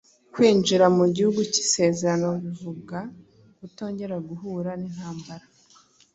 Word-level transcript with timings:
kwinjira 0.33 0.85
mu 0.97 1.05
gihugu 1.15 1.41
cy’isezerano 1.51 2.29
bivuga 2.43 2.97
kutongera 3.57 4.15
guhura 4.29 4.71
n’intambara 4.81 5.45